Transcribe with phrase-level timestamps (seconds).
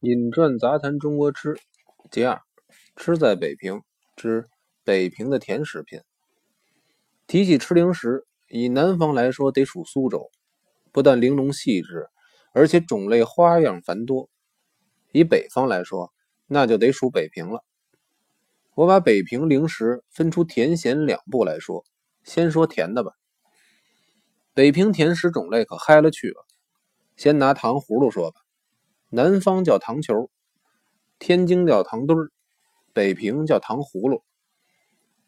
[0.00, 1.56] 饮馔杂谈中国吃，
[2.10, 2.42] 第二，
[2.96, 3.80] 吃在北平
[4.14, 4.44] 之
[4.84, 6.02] 北平的甜食品。
[7.26, 10.30] 提起吃零食，以南方来说，得数苏州，
[10.92, 12.08] 不但玲珑细致，
[12.52, 14.28] 而且种类花样繁多；
[15.12, 16.12] 以北方来说，
[16.46, 17.64] 那就得数北平了。
[18.74, 21.86] 我把北平零食分出甜咸两部来说，
[22.22, 23.12] 先说甜的吧。
[24.52, 26.44] 北平甜食种类可嗨了去了，
[27.16, 28.42] 先拿糖葫芦说吧。
[29.16, 30.28] 南方叫糖球，
[31.18, 32.30] 天津叫糖墩儿，
[32.92, 34.22] 北平叫糖葫芦。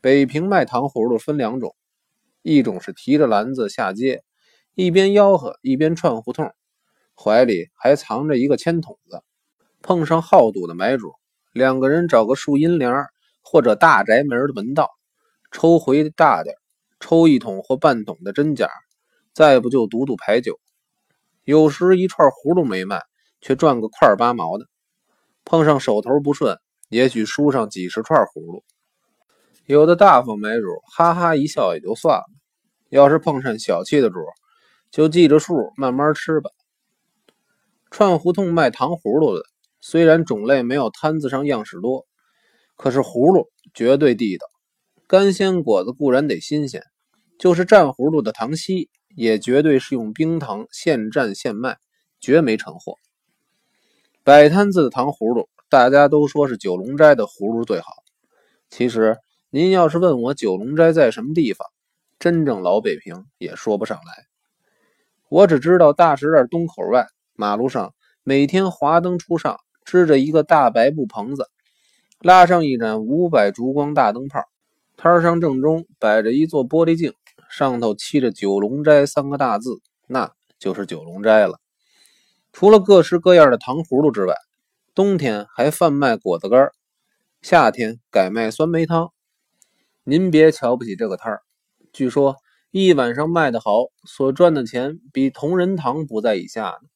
[0.00, 1.74] 北平卖糖葫芦分两种，
[2.42, 4.22] 一种是提着篮子下街，
[4.76, 6.54] 一边吆喝一边串胡同，
[7.16, 9.20] 怀里还藏着一个铅筒子。
[9.80, 11.14] 碰上好赌的买主，
[11.52, 12.94] 两个人找个树荫帘
[13.42, 14.90] 或者大宅门的门道，
[15.50, 16.54] 抽回大点，
[17.00, 18.68] 抽一桶或半桶的真假，
[19.32, 20.60] 再不就赌赌牌九。
[21.42, 23.02] 有时一串葫芦没卖。
[23.42, 24.66] 却赚个块八毛的，
[25.44, 28.64] 碰上手头不顺，也许输上几十串葫芦。
[29.66, 30.64] 有的大方买主
[30.96, 32.24] 哈哈一笑也就算了，
[32.88, 34.20] 要是碰上小气的主，
[34.90, 36.50] 就记着数慢慢吃吧。
[37.90, 39.44] 串胡同卖糖葫芦的，
[39.80, 42.06] 虽然种类没有摊子上样式多，
[42.76, 44.46] 可是葫芦绝对地道。
[45.06, 46.82] 干鲜果子固然得新鲜，
[47.38, 51.76] 就是蘸葫芦的糖稀，也绝对是用冰糖现蘸现卖，
[52.18, 52.96] 绝没成货。
[54.24, 57.86] 摆摊子的糖葫芦，大家都说是九龙斋的葫芦最好。
[58.70, 59.18] 其实，
[59.50, 61.66] 您要是问我九龙斋在什么地方，
[62.20, 64.26] 真正老北平也说不上来。
[65.28, 71.48] 我只知道大石栏东口外马路上，每天华灯初上，支着一个大白布棚子，
[72.20, 74.44] 拉上一盏五百烛光大灯泡，
[74.96, 77.12] 摊上正中摆着一座玻璃镜，
[77.50, 81.58] 上头漆着“九龙斋”三个大字，那就是九龙斋了。
[82.52, 84.34] 除了各式各样的糖葫芦之外，
[84.94, 86.70] 冬天还贩卖果子干
[87.40, 89.10] 夏天改卖酸梅汤。
[90.04, 91.42] 您别瞧不起这个摊儿，
[91.94, 92.36] 据说
[92.70, 96.88] 一晚上卖得好，所赚的钱比同仁堂不在以下呢。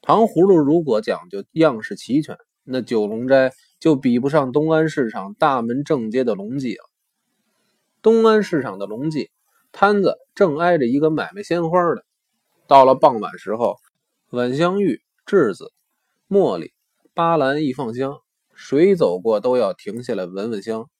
[0.00, 6.84] 糖葫芦如果讲究样式齐全，那九龙斋就比不上东安市场大门正街的龙记了。
[8.00, 9.30] 东安市场的龙记
[9.72, 12.04] 摊子正挨着一个买卖鲜花的，
[12.66, 13.76] 到了傍晚时候。
[14.34, 15.72] 晚香玉、栀子、
[16.28, 16.72] 茉莉、
[17.14, 18.18] 巴兰一放香，
[18.52, 20.90] 谁走过都要停下来闻闻香。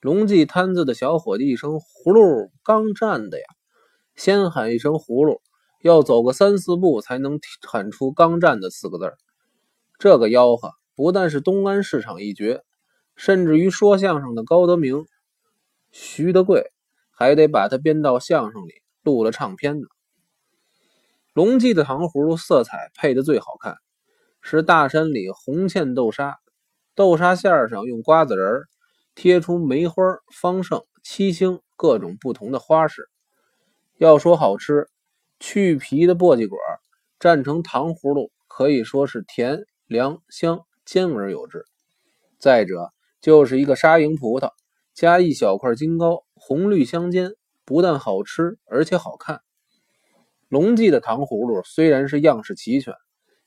[0.00, 3.44] 龙记摊子的小伙计一声“葫芦刚站的呀”，
[4.16, 5.42] 先喊一声“葫芦”，
[5.84, 9.12] 要走个三四步才能喊出“刚站的”四个字
[9.98, 12.62] 这个吆喝不但是东安市场一绝，
[13.16, 15.04] 甚至于说相声的高德明、
[15.90, 16.72] 徐德贵
[17.10, 18.72] 还得把它编到相声里
[19.02, 19.86] 录了唱片呢。
[21.34, 23.76] 龙记的糖葫芦色彩配的最好看，
[24.42, 26.36] 是大山里红嵌豆沙，
[26.94, 28.64] 豆沙馅上用瓜子仁
[29.14, 29.94] 贴出梅花、
[30.30, 33.08] 方胜、七星各种不同的花式。
[33.96, 34.90] 要说好吃，
[35.40, 36.58] 去皮的簸箕果
[37.18, 41.64] 蘸成糖葫芦，可以说是甜、凉、香，兼而有之。
[42.38, 42.90] 再者
[43.22, 44.50] 就是一个沙蝇葡萄，
[44.92, 47.32] 加一小块金糕，红绿相间，
[47.64, 49.40] 不但好吃，而且好看。
[50.52, 52.92] 龙记的糖葫芦虽然是样式齐全，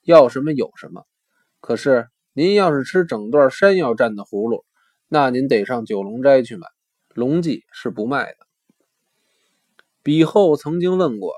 [0.01, 1.03] 要什么有什么，
[1.61, 4.66] 可是您要是吃整段山药蘸的葫芦，
[5.07, 6.65] 那您得上九龙斋去买，
[7.13, 8.38] 龙记是不卖的。
[10.01, 11.35] 比后曾经问过，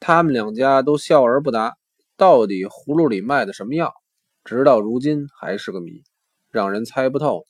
[0.00, 1.76] 他们两家都笑而不答，
[2.16, 3.94] 到底葫芦里卖的什么药，
[4.42, 6.02] 直到如今还是个谜，
[6.50, 7.46] 让人猜不透。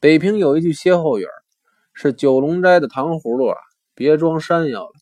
[0.00, 1.26] 北平有一句歇后语
[1.92, 3.58] 是九龙斋的糖葫芦啊，
[3.94, 4.93] 别装山药了。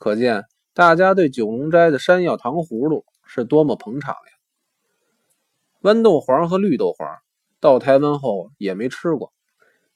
[0.00, 4.32] 可见大家对九龙斋的山药糖葫芦是多么捧场呀！
[5.82, 7.06] 豌豆黄和绿豆黄
[7.60, 9.30] 到台湾后也没吃过。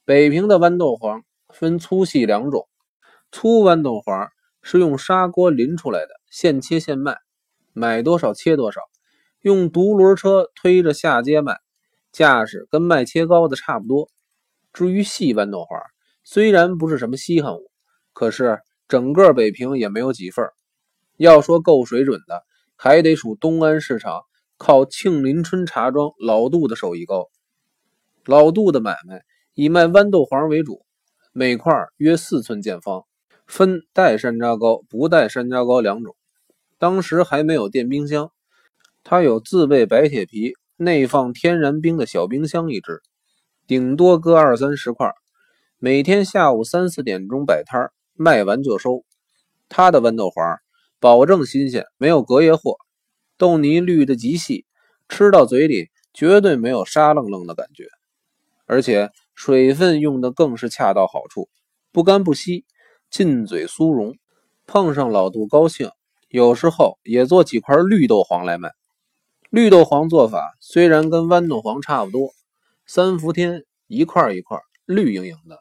[0.05, 2.69] 北平的豌豆黄分粗细两种，
[3.33, 4.29] 粗豌豆黄
[4.61, 7.17] 是用砂锅淋出来的，现切现卖，
[7.73, 8.83] 买多少切多少，
[9.41, 11.61] 用独轮车推着下街卖，
[12.13, 14.11] 架势跟卖切糕的差不多。
[14.75, 15.81] 至于细豌豆黄，
[16.25, 17.71] 虽然不是什么稀罕物，
[18.13, 18.61] 可是。
[18.87, 20.47] 整个北平也没有几份
[21.17, 22.45] 要说够水准的，
[22.77, 24.23] 还得数东安市场
[24.57, 27.29] 靠庆林春茶庄老杜的手艺高。
[28.25, 29.23] 老杜的买卖
[29.55, 30.85] 以卖豌豆黄为主，
[31.33, 33.05] 每块约四寸见方，
[33.47, 36.17] 分带山楂糕、不带山楂糕两种。
[36.79, 38.31] 当时还没有电冰箱，
[39.03, 43.01] 他有自备白铁皮内放天然冰的小冰箱一只，
[43.67, 45.13] 顶多搁二三十块。
[45.79, 47.93] 每天下午三四点钟摆摊儿。
[48.15, 49.05] 卖完就收，
[49.69, 50.59] 他的豌豆黄
[51.01, 52.77] 保证新鲜，没有隔夜货。
[53.37, 54.65] 豆泥绿得极细，
[55.09, 57.89] 吃到嘴里绝对没有沙愣愣的感觉，
[58.67, 61.49] 而且水分用的更是恰到好处，
[61.91, 62.65] 不干不稀，
[63.11, 64.17] 进嘴酥融。
[64.67, 65.91] 碰上老杜高兴，
[66.29, 68.73] 有时候也做几块绿豆黄来卖。
[69.51, 72.31] 绿豆黄做法虽然跟豌豆黄差不多，
[72.87, 75.59] 三伏天一块一块绿莹莹的，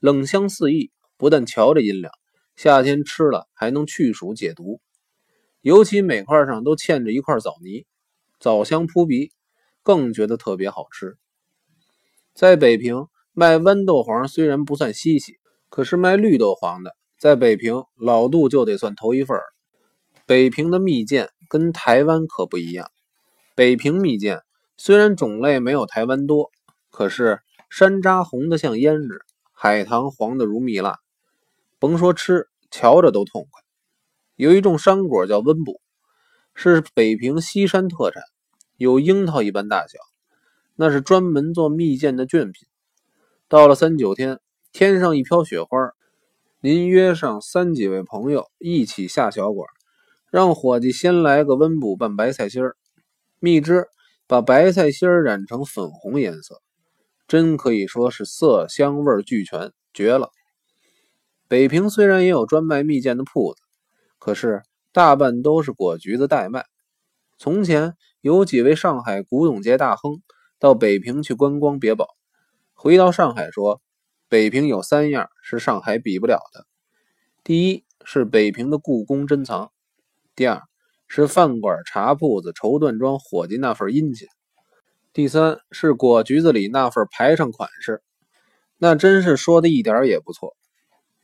[0.00, 2.10] 冷香四溢，不但瞧着阴凉，
[2.56, 4.80] 夏天吃了还能去暑解毒。
[5.60, 7.84] 尤其每块上都嵌着一块枣泥，
[8.38, 9.30] 枣香扑鼻，
[9.82, 11.18] 更觉得特别好吃。
[12.32, 15.34] 在北平卖豌豆黄虽然不算稀奇，
[15.68, 19.44] 可是卖绿豆黄的，在北平老杜就得算头一份儿。
[20.24, 22.90] 北平的蜜饯跟台湾可不一样，
[23.54, 24.40] 北平蜜饯
[24.78, 26.50] 虽然种类没有台湾多，
[26.90, 29.20] 可是山楂红的像胭脂，
[29.52, 30.98] 海棠黄的如蜜蜡，
[31.80, 33.62] 甭说吃，瞧着都痛快。
[34.36, 35.80] 有一种山果叫温补，
[36.54, 38.22] 是北平西山特产，
[38.76, 39.98] 有樱桃一般大小，
[40.76, 42.68] 那是专门做蜜饯的卷品。
[43.48, 44.40] 到了三九天，
[44.72, 45.90] 天上一飘雪花，
[46.60, 49.66] 您约上三几位朋友一起下小馆，
[50.30, 52.76] 让伙计先来个温补拌白菜心儿，
[53.38, 53.86] 蜜汁
[54.26, 56.60] 把白菜心儿染成粉红颜色，
[57.26, 60.30] 真可以说是色香味俱全，绝了。
[61.50, 63.60] 北平虽然也有专卖蜜饯的铺子。
[64.20, 64.62] 可是
[64.92, 66.64] 大半都是果橘子代卖。
[67.38, 70.22] 从前有几位上海古董界大亨
[70.60, 72.06] 到北平去观光别宝，
[72.72, 73.82] 回到上海说，
[74.28, 76.66] 北平有三样是上海比不了的：
[77.42, 79.72] 第一是北平的故宫珍藏；
[80.36, 80.62] 第二
[81.08, 84.28] 是饭馆茶铺子绸缎庄伙计那份殷勤；
[85.12, 88.04] 第三是果橘子里那份排场款式。
[88.78, 90.54] 那真是说的一点也不错。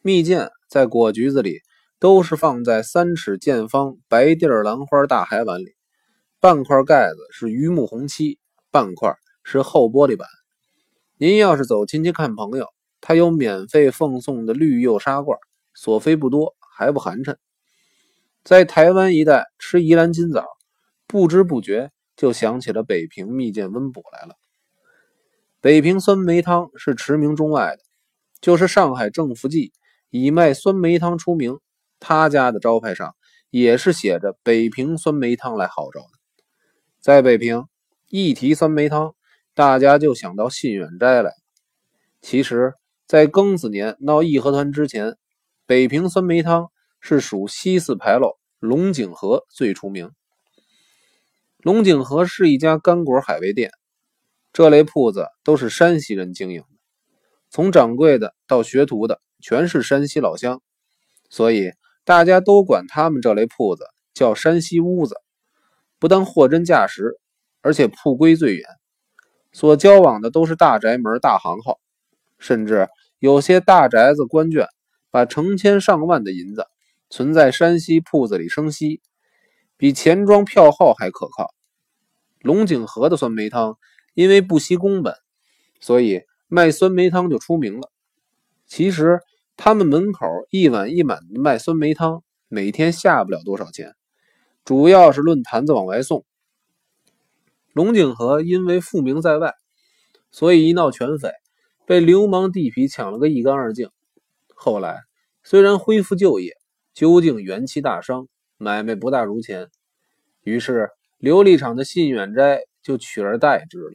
[0.06, 1.58] 蜜饯在果橘子里。
[1.98, 5.74] 都是放在三尺见方白地儿兰花大海碗里，
[6.40, 8.38] 半块盖子是榆木红漆，
[8.70, 10.28] 半块是厚玻璃板。
[11.16, 12.68] 您要是走亲戚看朋友，
[13.00, 15.38] 他有免费奉送的绿釉砂罐，
[15.72, 17.36] 所费不多，还不寒碜。
[18.44, 20.44] 在台湾一带吃宜兰金枣，
[21.06, 24.34] 不知不觉就想起了北平蜜饯温补来了。
[25.62, 27.82] 北平酸梅汤是驰名中外的，
[28.42, 29.72] 就是上海正福记
[30.10, 31.58] 以卖酸梅汤出名。
[31.98, 33.16] 他家的招牌上
[33.50, 36.08] 也是写着“北平酸梅汤”来号召的。
[37.00, 37.64] 在北平，
[38.08, 39.14] 一提酸梅汤，
[39.54, 41.32] 大家就想到信远斋来。
[42.20, 42.74] 其实，
[43.06, 45.16] 在庚子年闹义和团之前，
[45.64, 46.70] 北平酸梅汤
[47.00, 50.10] 是属西四牌楼龙井河最出名。
[51.58, 53.70] 龙井河是一家干果海味店，
[54.52, 56.62] 这类铺子都是山西人经营，
[57.56, 60.60] 从掌柜的到学徒的全是山西老乡，
[61.30, 61.72] 所以。
[62.04, 65.16] 大家都管他们这类铺子叫山西屋子，
[65.98, 67.18] 不但货真价实，
[67.62, 68.64] 而且铺规最严，
[69.52, 71.80] 所交往的都是大宅门、大行号，
[72.38, 72.86] 甚至
[73.18, 74.68] 有些大宅子官眷
[75.10, 76.68] 把成千上万的银子
[77.10, 79.00] 存在山西铺子里生息，
[79.76, 81.52] 比钱庄票号还可靠。
[82.38, 83.76] 龙井河的酸梅汤
[84.14, 85.12] 因为不惜工本，
[85.80, 87.90] 所以卖酸梅汤就出名了。
[88.66, 89.20] 其实。
[89.58, 93.94] 他们门口一碗一碗的卖酸梅汤，每天下不了多少钱，
[94.66, 96.26] 主要是论坛子往外送。
[97.72, 99.54] 龙井河因为富名在外，
[100.30, 101.32] 所以一闹全匪，
[101.86, 103.88] 被流氓地痞抢了个一干二净。
[104.54, 105.00] 后来
[105.42, 106.52] 虽然恢复旧业，
[106.92, 109.70] 究竟元气大伤，买卖不大如前，
[110.42, 113.94] 于是琉璃厂的信远斋就取而代之了。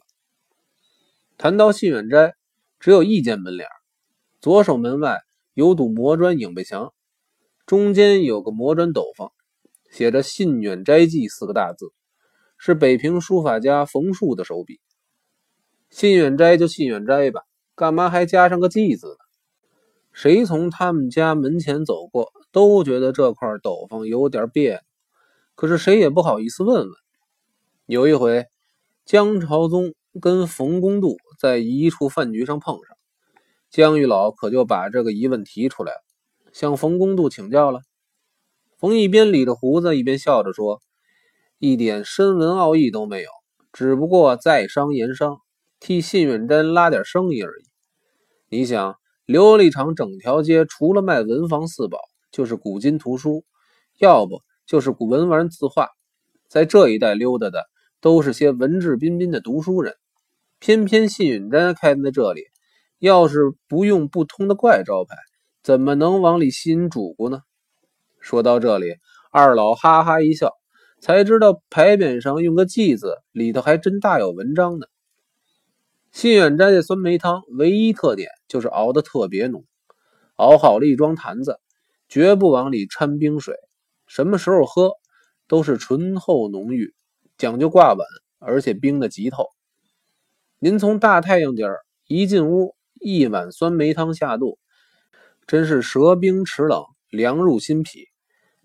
[1.38, 2.34] 谈到信远斋，
[2.81, 3.69] 只有一间门脸，
[4.41, 5.21] 左手门外。
[5.53, 6.93] 有堵磨砖影壁墙，
[7.65, 9.33] 中间有个磨砖斗方，
[9.91, 11.88] 写着“信远斋记”四个大字，
[12.57, 14.79] 是北平书法家冯树的手笔。
[15.89, 17.41] 信远斋就信远斋吧，
[17.75, 19.15] 干嘛还加上个“记”字呢？
[20.13, 24.79] 谁从他们家门前走过，都觉得这块斗方有点别扭，
[25.55, 26.89] 可是谁也不好意思问问。
[27.88, 28.47] 有一回，
[29.03, 32.95] 江朝宗跟冯公度在一处饭局上碰上。
[33.71, 36.03] 江玉老可就把这个疑问提出来了，
[36.53, 37.81] 向冯公度请教了。
[38.77, 40.83] 冯一边理着胡子，一边笑着说
[41.57, 43.31] ：“一点深文奥义都没有，
[43.74, 45.39] 只不过在商言商，
[45.79, 47.63] 替信远斋拉点生意而已。
[48.48, 51.98] 你想，琉璃厂整条街除了卖文房四宝，
[52.31, 53.43] 就是古今图书，
[53.98, 55.89] 要不就是古文玩字画，
[56.48, 57.63] 在这一带溜达的
[58.00, 59.95] 都是些文质彬彬的读书人，
[60.62, 62.44] 偏偏信远斋开在这里。”
[63.00, 65.15] 要是不用不通的怪招牌，
[65.63, 67.41] 怎么能往里吸引主顾呢？
[68.20, 68.98] 说到这里，
[69.32, 70.51] 二老哈哈一笑，
[71.00, 74.86] 才知道牌匾上用个“记”字，里头还真大有文章呢。
[76.12, 79.65] 信远斋的酸梅汤唯一特点就是熬得特别浓，
[80.36, 81.60] 熬好了一装坛子，
[82.08, 83.56] 绝不往里掺冰水。
[84.06, 84.91] 什么时候喝，
[85.48, 86.94] 都是醇厚浓郁，
[87.36, 89.48] 讲究挂碗，而且冰的极透。
[90.63, 94.60] 您从大太阳底儿一进屋，一碗酸梅汤下肚，
[95.48, 98.10] 真是舌冰齿冷，凉入心脾，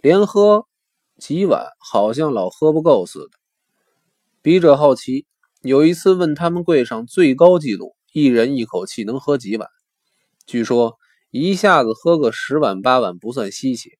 [0.03, 0.67] 连喝
[1.17, 3.31] 几碗好像老喝不够似的。
[4.43, 5.25] 笔者好奇。
[5.63, 9.67] 有一次问他们柜上最高纪录，一人一口气能喝几碗？
[10.45, 10.99] 据说
[11.31, 13.93] 一下子喝个十碗八碗不算稀奇。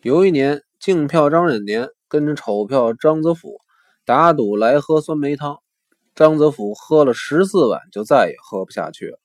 [0.00, 3.60] 有一年，净票张忍年跟着丑票张泽甫
[4.06, 5.58] 打赌来喝酸梅汤，
[6.14, 9.18] 张泽甫喝了十四碗就再也喝不下去了。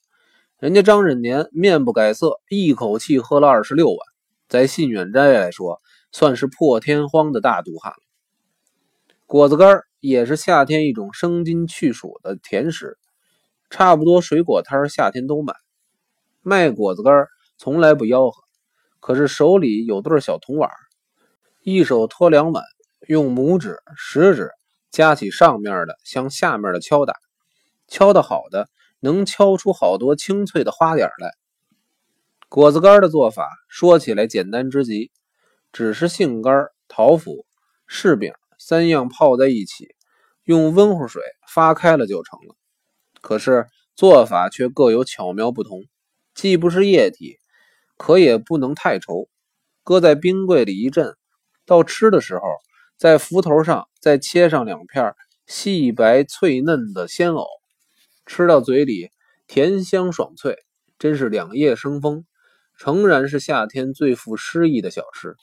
[0.58, 3.98] 人家张忍年面不改色，一口气喝了二十六碗，
[4.50, 8.00] 在信远斋来说算是破天荒的大毒汉了。
[9.26, 12.98] 果子干也是夏天一种生津去暑的甜食，
[13.70, 15.54] 差不多水果摊夏天都买。
[16.42, 17.28] 卖果子干
[17.58, 18.42] 从来不吆喝，
[19.02, 20.72] 可是手里有对小铜碗，
[21.62, 22.64] 一手托两碗，
[23.08, 24.50] 用拇指、食指
[24.92, 27.14] 夹起上面的，向下面的敲打。
[27.88, 28.68] 敲得好的，
[29.00, 31.32] 能敲出好多清脆的花点来。
[32.50, 35.12] 果子干的做法说起来简单之极，
[35.72, 37.46] 只是杏干、桃脯、
[37.88, 38.34] 柿饼。
[38.60, 39.94] 三样泡在一起，
[40.44, 42.56] 用温乎水发开了就成了。
[43.22, 45.84] 可是做法却各有巧妙不同，
[46.34, 47.38] 既不是液体，
[47.98, 49.28] 可也不能太稠。
[49.84, 51.16] 搁在冰柜里一阵，
[51.68, 52.42] 到吃的时候，
[52.98, 55.14] 在浮头上再切上两片
[55.46, 57.46] 细白脆嫩的鲜藕，
[58.26, 59.12] 吃到嘴里
[59.46, 60.58] 甜香爽脆，
[60.98, 62.26] 真是两叶生风，
[62.76, 65.36] 诚然是夏天最富诗意的小吃。